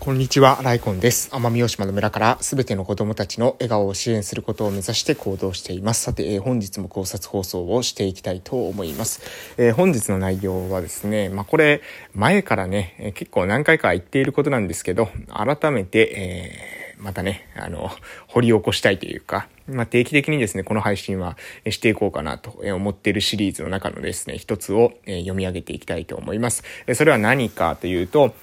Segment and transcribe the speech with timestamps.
[0.00, 1.28] こんにちは、ライコンです。
[1.30, 6.04] 奄美大島の村からすべての子供たちの笑顔を支援することを目指して行動しています。
[6.04, 9.20] さて、えー、本日も考察放送をしていきたいと思います。
[9.58, 11.82] えー、本日の内容はですね、まあ、これ、
[12.14, 17.90] 前からね、えー、結構何回か言っていることなんですけど、改めて、えまたね、あの、
[18.28, 21.36] 掘り起こしたいというか、まあ、定期的にですね、この配信は
[21.68, 26.64] していこうかなと思っているシリーズの中のですね、一つを読み上げていきたいと思います。
[26.94, 28.34] それは何かというと、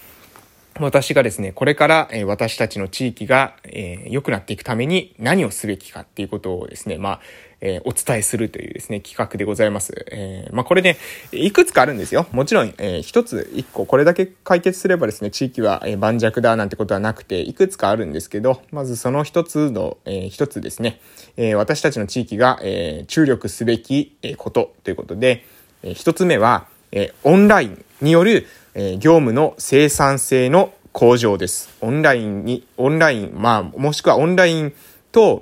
[0.79, 3.55] 私がですね、これから、私たちの地域が、
[4.09, 7.19] 良くなっていくために何をすべきかっていうことをですね、まあ、
[7.59, 10.05] え、お伝えするというですね、企画でございます。
[10.11, 10.97] え、まあ、これね、
[11.31, 12.27] いくつかあるんですよ。
[12.31, 21.01] もちろん、えー、一つ、一個、これだけ解決すればですね、地域は、え、盤石だなんてことはなくて、いくつかあるんですけど、まずその一つの、えー、一つですね、
[21.35, 25.43] え、私たちの地域が、え、注力すべき、えことということで、
[25.81, 28.45] えー、一つ目は、え、オンラインによる、
[28.79, 31.75] え、業務の生産性の向上です。
[31.81, 34.73] オンラインに、オンライン、まあ、もしくはオンライン
[35.11, 35.41] と、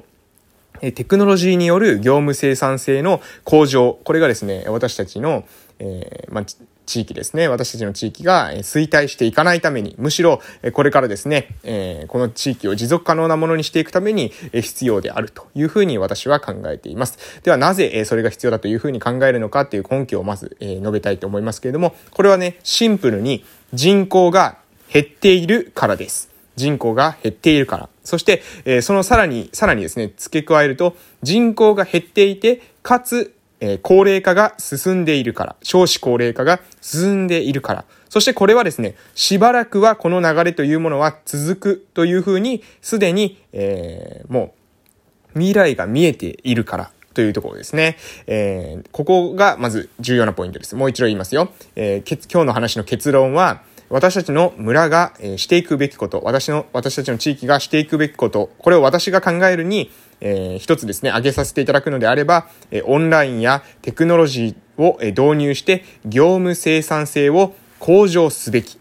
[0.80, 4.00] テクノロジーによる業務生産性の向上。
[4.06, 5.44] これがですね、私たちの、
[5.80, 6.46] えー、まあ、
[6.86, 7.48] 地域ですね。
[7.48, 10.42] 私たちの地域が衰退していかないために、むしろ
[10.74, 17.42] これからですね、え、この地域を持続可能なものにしていくために必要であるというふうに私は考えています。
[17.44, 24.58] ではなぜそれが必要だというふうに考えるのかっていう根拠をまず述べたいと思いますけれども、これはね、シンプルに人口が
[24.92, 26.30] 減っているからです。
[26.56, 27.90] 人口が減っているから。
[28.04, 33.34] そして、え、そのさらに、さらにですね、付け加えると、人口が減っていて、かつ、
[33.66, 35.56] えー、高齢化が進んでいるから。
[35.64, 37.86] 少子高齢化が進んでいるから。
[38.10, 44.54] そしてこれはですね、しばらくはこの流れというものは続くというふうに、すでに、えー、も
[45.34, 47.98] う、未来が見えているからというところですね。
[48.28, 50.76] えー、ここがまず重要なポイントです。
[50.76, 51.50] もう一度言いますよ。
[51.76, 68.78] えー、今日の話の結論は、私たちの村が、えしていくべきこと、私の、私たちの地域がしていくべきこと、これを私が考えるに、えー、一つですね、挙げさせていただくのであれば、えオンラインやテクノロジーを、え導入して、業務生産性を向上すべき。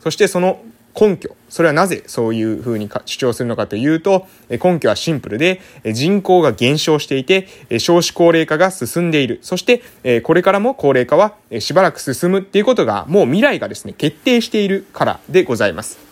[0.00, 0.60] そしてその
[0.98, 1.36] 根拠。
[1.48, 5.60] それはなぜそういうふうに主張するのかというと、根拠はシンプルで、
[5.92, 7.48] 人口が減少していて、
[7.78, 9.38] 少子高齢化が進んでいる。
[9.42, 9.82] そして、
[10.22, 16.05] これからも高齢化はしばらく進むっていうことが、もう未来がですね、決定しているからでございます。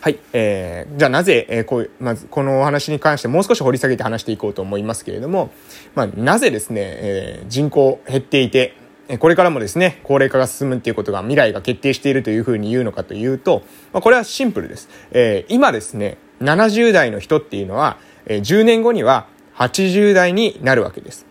[0.00, 0.18] はい。
[0.32, 5.50] えー、じゃあなぜ、えー、こう、まず、このお話に関してもう少し掘り下げて話していこうと思いますけれども、
[5.94, 8.74] まあ、なぜですね、えー、人口減っていて、
[9.18, 14.88] これからもですね、高齢化が進むっていうことが未来が決定しているというふうに言うのかというと、まあ、これはシンプルです。
[15.10, 19.26] えー、今ですね、70代の人っていうのは、えー、10年後には
[19.56, 21.26] 80代になるわけです。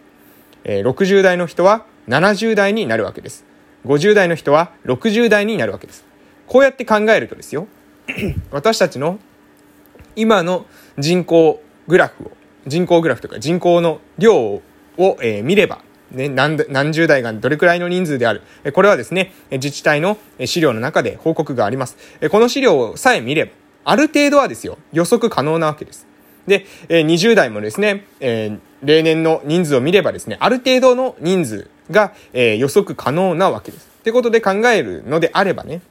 [0.64, 3.46] えー、60代の人は70代になるわけです。
[3.86, 6.06] 50代の人は60代になるわけです。
[6.48, 7.68] こうやって考えるとですよ、
[8.52, 9.20] 私たちの
[10.16, 10.66] 今の
[10.98, 12.32] 人口グラフを、
[12.66, 14.64] 人口グラフとか人口の量を、
[14.98, 15.82] えー、見れば、
[16.12, 18.42] ね、何何十代がどれくらいの人数である。
[18.74, 21.98] これはですね、自治体の資料の中で報告があります。
[22.32, 23.52] この資料さえ見れば、
[23.84, 26.08] ある程度はですよ、予測可能なわけです。
[26.48, 33.90] で、20代もですね、例年の人数を見ればですね、ある程度の人数が予測可能なわけです。
[34.00, 35.82] ってことで考えるのであればね、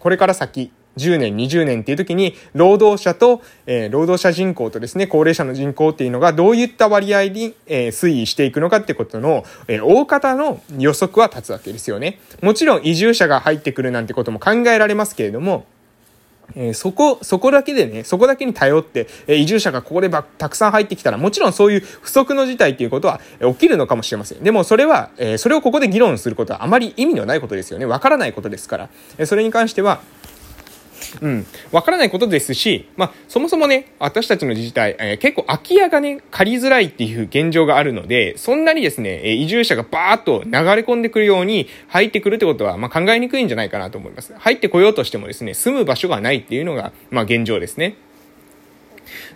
[0.00, 12.18] これから先、10年、20年っていう時に、労働者と、えー、労働者人口とですね、高齢者の人口っていうのがどういった割合に、えー、推移していくのかってことの、えー、大方の予測は立つわけですよね。
[12.42, 15.66] もちろん移住者が入ってくるなんてことも考えられますけれども、
[16.54, 24.42] えー、そこ、そこだけでね、そこだけに頼って、えー、移住者がここでばたくさん入ってきたら、もちろんそういう不測の事態っていうことは、えー、起きるのかもしれません。
[24.42, 27.86] でもそれは、えそれをここで議論することはあまり意味のないことですよね。
[27.86, 28.88] わからないことですから。
[29.18, 30.00] えそれに関しては、
[31.20, 31.46] うん。
[31.72, 44.34] わからないことですし、まあ、そもそもね、私たちの自治体、えー、結構空き家がね、借りづらいっていう現状があるので、そんなにですね、え移住者がバーッと流れ込んでくるように入ってくるってことは、まあ、考えにくいんじゃないかなと思います。
[44.36, 47.96] 入ってこようとしてもですね、住む場所がないっていうのが、まあ、現状ですね。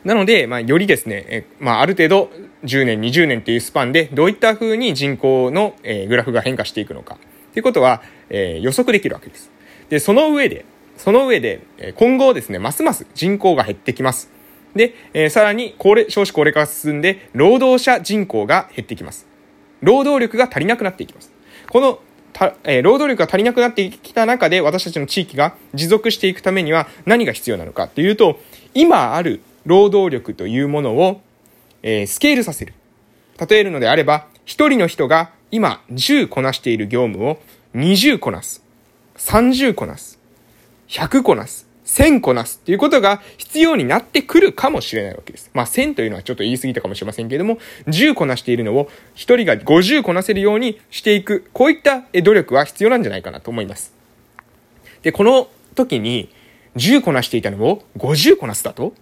[0.04, 2.30] なので、まあ、よりですね、えまあ、ある程度、
[2.64, 9.50] 10年、20年っていうスパンで、どういった風に人口の、えー、グラフが変化していくのか、っていうことは、えー、予測できるわけです。
[9.88, 10.64] で、その上で、
[10.98, 11.62] その上で、
[11.96, 14.30] 今後ですね、ますます人口が減ってきます。
[14.74, 19.26] で、えー、さらに高齢、少子高齢化が進んで、労働者人口が減ってきます。
[19.80, 21.32] 労働力が足りなくなっていきます。
[21.70, 22.00] この、
[22.32, 28.40] たえー、労働力が足りなくなってきた中で、私たちの地域が持続していくためには何が必要なのかというと、
[28.74, 31.20] 今ある労働力というものを、
[31.82, 32.74] えー、スケールさせる。
[33.48, 37.38] 例えるのであれば、一人の人が今10こなしている業務を
[37.74, 38.64] 20こなす。
[39.16, 40.17] 30こなす。
[40.88, 41.68] 100こなす。
[41.88, 45.50] 1000こなすっていうことが必要になってくるかもしれないわけです。
[45.54, 53.94] まあ1000というのはちょっと言い過ぎたかもしれませんけれども、10こなしているのを1人が50こなせるようにしていく、こういった努力は必要なんじゃないかなと思います。
[55.00, 56.28] で、この時に
[56.76, 58.92] 10こなしていたのを50こなすだと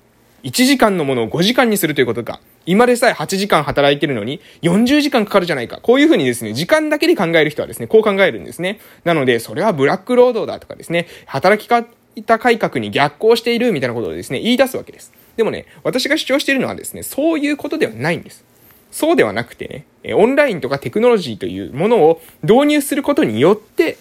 [0.45, 2.41] 1時間のものを5時間にするということか。
[2.67, 5.79] 今でさえ8時間働いてるのに40時間かかるじゃないか。
[5.81, 8.81] こういうふうにですね、時間だけで考える人はですね、こう考えるんですね。
[9.05, 15.13] なので、それはブラック労働だとかですね、働き方改革に逆行しているみたいなことをですね、言い出すわけです。
[15.37, 18.45] でもね、私が主張しているのはですね、そういうことではないんです。
[18.91, 23.99] そうではなくてね、オンラインとかテクノロジーというものを導入することによって、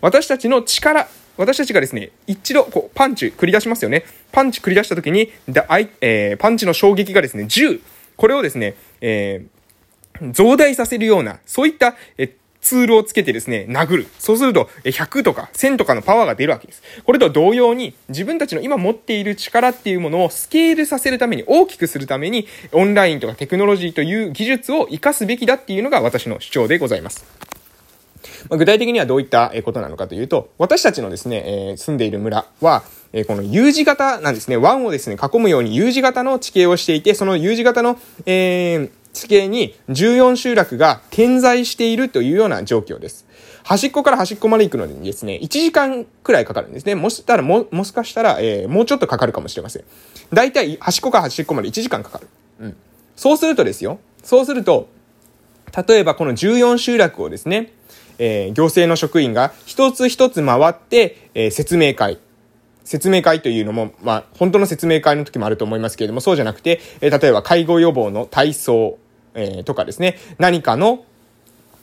[0.00, 4.04] 私たちの力、私たちがですね、一度、こう、パンチ繰り出しますよね。
[4.32, 7.80] パンチ繰り出した時に、だあいえー、パンチの衝撃がですね、10、
[8.16, 14.06] これをですね、えー、増大させるような、そういった、えツールをつけてですね、殴る。
[14.18, 16.82] そうすると、100とか1000とかのパワーが出るわけです。
[17.04, 27.51] これと同様に、自分たちの今持っている力っていうものをスケールさせるために、大きくするために、オンラインとかテクノロジーという技術を活かすべきだっていうのが私の主張でございます。
[28.48, 32.82] まあ、具体的にはどういったことなのかというと、私たちのですね、えー、住んでいる村は、
[33.12, 34.56] えー、この U 字型なんですね。
[34.56, 43.26] 湾をですね、囲むように U 字型の地形をしていて、その U 字型の、えー、地形に14集落が点在しているというような状況です。
[43.64, 46.94] 端っこから端っこまで行くのにですね、1時間くらいかかるんですね。
[46.94, 49.84] もしたら、も、もしかしたら、えー、もうちょっとかかるかもしれません。
[50.32, 52.28] だいたい端っこから端っこまで1時間かかる。
[52.60, 52.76] うん。
[53.14, 54.00] そうするとですよ。
[54.24, 54.88] そうすると、
[55.88, 57.72] 例えばこの14集落をですね、
[58.24, 62.18] えー、行政の職員が一つ一つ回って、えー、説明会。
[62.84, 68.98] 説明会というのも、まあ、本当の説明会の時もあると思いますけれども、そうじゃなくて、えー、例えば介護予防の体操、
[69.34, 71.04] えー、とかですね、何かの、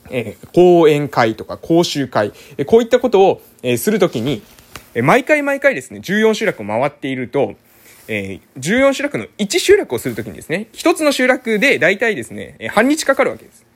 [0.10, 4.42] えー、講演会とか講習会、えー、こういったことを、えー、するときに、
[4.94, 7.56] えー、毎回毎回ですね、14集落を回っていると、
[8.08, 13.68] えー、14集落の1集落をするときにですね、1つの集落で大体ですね、半日かかるわけです。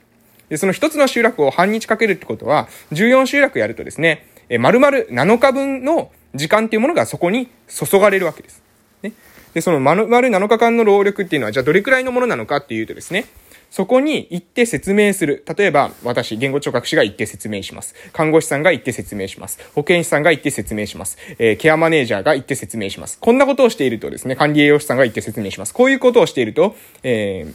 [0.53, 8.61] で、その1つの集落を半日かけるってことは、14集落やるとですね、え、丸々7日分の時間っていうものがそこに注がれるわけです。
[9.01, 9.13] ね。
[9.55, 13.25] で、その丸々7日間の労力っていうのは、じゃあどれくらいのものなのかっていうとですね、
[13.71, 15.43] そこに行って説明する。
[15.57, 17.95] 例えば、私、言語聴覚士が行って説明します。
[18.13, 19.57] 看護師さんが行って説明します。
[19.73, 21.17] 保健師さんが行って説明します。
[21.39, 23.17] えー、ケアマネージャーが行って説明します。
[23.19, 25.73] こんなことをしているとですね、管理栄養士さんが行って説明します。
[25.73, 27.53] こういうことをしていると、えー、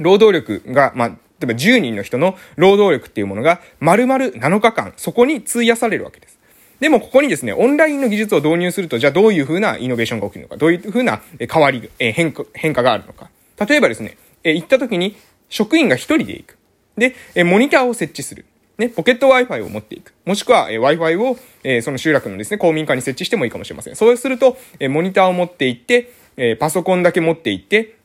[0.00, 6.38] 労働力が、まあ、例えば10人の人の労働力っていうものが丸々7日間、そこに費やされるわけです。
[6.80, 13.30] でもここにですね、オンラインの技術を導入すると、じゃあどういうふうなイノベーションが起きるのか、どういうふうな変わり、変化、変化があるのか。
[13.66, 15.16] 例えばですね、行った時に
[15.48, 16.58] 職員が一人で行く。
[16.96, 18.44] で、モニターを設置する。
[18.78, 20.14] ね、ポケット Wi-Fi を持っていく。
[20.24, 23.96] もしくは、え Wi-Fi を、えその集落のですね、公民館に設置してもいいかもしれません。
[23.96, 27.96] そうすると、えモニターを持っていって、えパソコンだけ持っていって、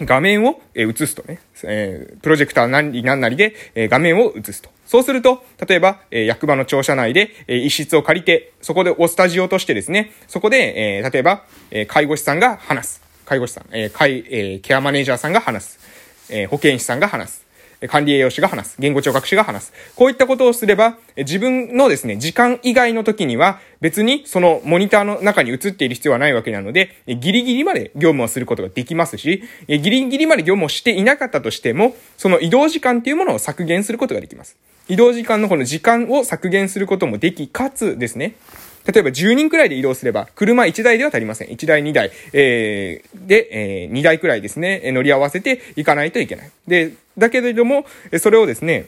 [0.00, 1.40] 画面を映すとね、
[2.22, 3.54] プロジェクター何りなんなりで、
[3.88, 4.70] 画面を映すと。
[4.86, 11.44] そうすると、例えば、役場の庁舎内で、一室を借りて、そこでおスタジオとしてですね、そこで、例えば、
[11.86, 13.02] 介護士さんが話す。
[13.24, 15.78] 介護士さん、介、ケアマネージャーさんが話す。
[16.48, 17.39] 保健師さんが話す。
[17.88, 18.76] 管理栄養士が話す。
[18.78, 19.72] 言語聴覚士が話す。
[19.96, 34.56] こういったことをすれば、自分のですね、時間以外の時には、別にそのモニターの中に映っている必要はないわけなので、ギリギリまで業務をすることができますし、ギリギリまで業務をしていなかったとしても、その移動時間っていうものを削減することができます。
[34.88, 38.34] 移動時間のこの時間を削減することもでき、かつですね、
[38.86, 41.48] 例えば10人くらいで移動すれば、車1台では足りません。
[41.48, 46.50] 1台2台、えー、で、えー、2台くらいですね、乗り合わせていかないといけない。
[46.66, 47.84] で、だけれども、
[48.18, 48.86] それをですね、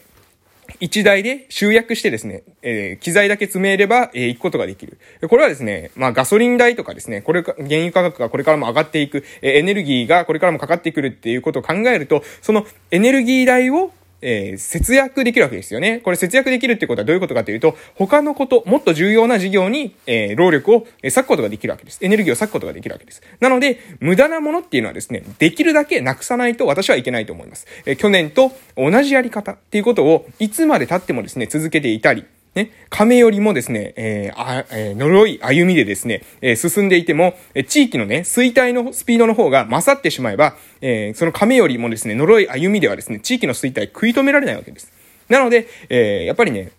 [0.79, 4.97] 1台で集約してですね、えー、機材だけ積めれば、えー、行くことができる。
[5.29, 13.91] これはですね、まあガソリン代とかですね、これか、原油価格がこれからも上がっていく、えー、エネルギーがこれからもかかってくるっていうことを考えると、そのエネルギー代を
[14.23, 15.99] えー、節約できるわけですよね。
[15.99, 21.99] これ節約できるってことはどういうことかというと、他のこと、もっと重要な事業に、えー、労力を割くことができるわけです。
[22.01, 23.21] エネルギーを割くことができるわけです。
[23.41, 27.67] なので、無駄なものっていうのはですね、できるだけなくさないと私はいけないと思います。
[27.85, 32.25] えー、去年と同じやり方っていうことを、いつまで経ってもですね、続けていたり、
[32.55, 44.91] ね、亀よりもですね、えー、あ、えー、呪い歩みでですね、えー、進んでいても、え地域のね、衰退のスピードの方が勝ってしまえば、えその亀よりもですね、呪い歩みではですね、地域の衰退食い止められないわけです。
[45.29, 46.71] なので、えやっぱりね、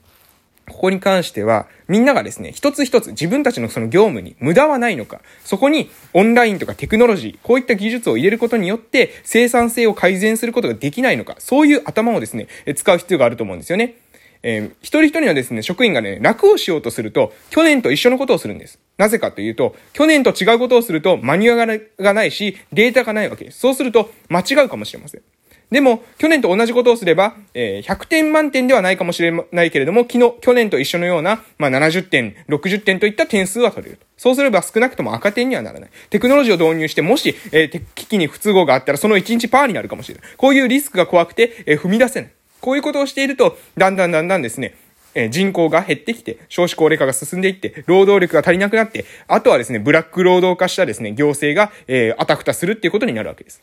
[0.69, 13.97] ここに関しては、みんながですね、一つ一つ自分たちのその業務に無駄はないのか、そこにオンラインとかテクノロジー、こういった技術を入れることによって生産性を改善することができないのか、そういう頭をですね、使う必要があると思うんですよね。
[14.45, 18.79] えー、一人一人のですね、職員がね、楽をしようとすると、去年と一緒のことをするんです。
[18.99, 23.59] なぜかというと、去年と違うことをすると、マニュアルがないし、データがないわけです。
[23.59, 25.23] そうすると、間違うかもしれません。
[25.71, 34.07] でも、去年と同じことをすれば、えー、100点満点ではないかもしれないけれども、昨日、去年と一緒のような、まあ、70点、60点といった点数は取れると。
[34.19, 35.91] そうすれば少なくとも赤点にはならない。
[36.11, 40.25] テクノロジーを導入して、もし、えー、機器に不都合があったら、その1日パーになるかもしれない。
[40.37, 42.31] こういうリスクが怖くて、えー、踏み出せない。
[42.65, 44.75] こういうことをしていると、だんだんだんだんですね、
[45.15, 53.61] え人口が減ってきて、少子高齢化が進んでいって、労働力が足りなくなって、あとはですね、ブラック労働化したですね、行政が、えー、あたふたするっていうことになるわけです。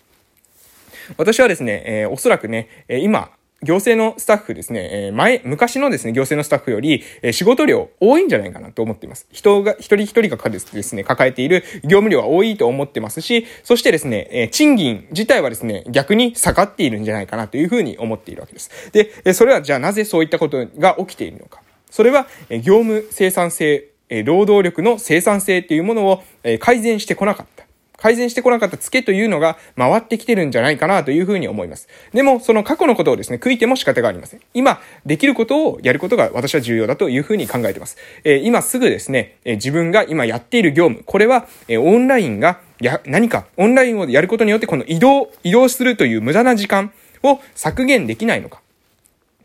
[1.18, 3.32] 私はですね、えー、おそらくね、え、今、
[3.64, 9.28] 行政のスタッフですね、えー、前、昔のですね、行政のスタッフより、えー、仕事量多いんじゃないかなと思っています。
[9.32, 18.72] 人が、一人一人がですね、抱えている業務量は多いと思ってますし、そしてですね、えー、賃金自体はですね、逆に下がっているんじゃないかなというふうに思っているわけです。
[18.92, 21.62] で、えそれはじゃあなぜそういったことが起きているのか。
[21.92, 27.61] それは、え業務生産性、え労働力の生産性っていうものを、え改善してこなかった。
[28.02, 31.88] 改善してこなかったツケというのが回ってきてるんじゃないかなというふうに思います。
[32.14, 34.40] でも、その過去のことをですね、悔いても仕方がありません。
[34.56, 37.98] 今、できることをやることが私は重要だというふうに考えてます。
[38.24, 46.92] えー、今すぐですね、えー、自分が今やっている業務、これは、えー、オンラインが、や、何か、オンラインをやることによって、この移動、移動するという無駄な時間
[47.22, 48.62] を削減できないのか。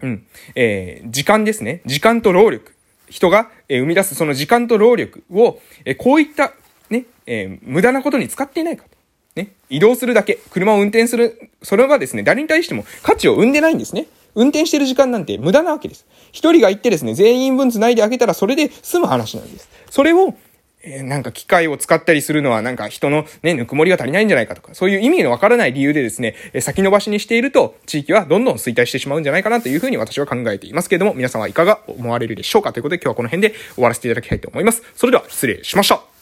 [0.02, 0.26] うん。
[0.54, 1.82] えー、時間ですね。
[1.84, 2.72] 時間と労力。
[3.08, 6.52] 人が、え生み出すその時間と労力を、えこういった
[6.90, 8.90] ねえー、無駄なことに使っていないかと。
[9.34, 9.52] ね。
[9.68, 14.06] 移動するだけ、車を運転する、それはですね、誰に対しても価値を生んでないんですね。
[14.34, 16.06] 運転してる時間なんて無駄なわけです。
[16.30, 19.68] 一人が行ってですね、全員分繋いであげたらそれで済む話なんです。
[19.90, 20.34] それを、
[20.82, 32.72] えー、なんか機械を使ったりするのはなんか人のね、ぬくもりが足りないんじゃないかとか、そういう意味のわからない理由でですね、え先延ばしにしていると、地域はどんどん衰退してしまうんじゃないかなというふうに私は考えていますけれども、皆さんはいかが思われるでしょうか？
[32.72, 34.82] ということで今日はこの辺で終わらせていただきたいと思います。
[34.94, 36.15] それでは失礼しました。